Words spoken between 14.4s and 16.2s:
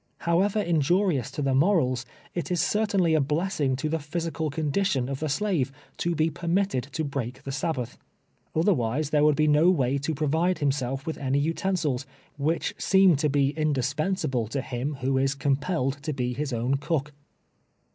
to him who is compelled to